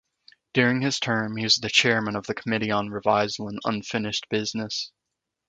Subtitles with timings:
[0.55, 4.91] During his term he was Chairman of the Committee on Revisal and Unfinished Business.